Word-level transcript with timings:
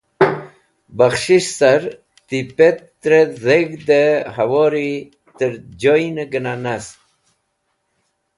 Bakhs̃hish 0.97 1.51
car 1.59 1.81
ti 2.27 2.37
pẽtrẽt 2.57 3.29
dheg̃hdẽ 3.45 4.03
hẽwũri 4.35 4.91
tẽr 5.37 5.53
joynẽ 5.81 6.29
gẽna 6.33 6.53
nast 6.63 6.97